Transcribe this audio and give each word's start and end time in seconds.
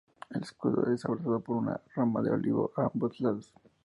El 0.31 0.41
escudo 0.41 0.91
es 0.91 1.05
abrazado 1.05 1.39
por 1.41 1.57
una 1.57 1.79
rama 1.95 2.23
de 2.23 2.31
olivo 2.31 2.71
a 2.75 2.89
ambos 2.91 3.19
lados. 3.19 3.53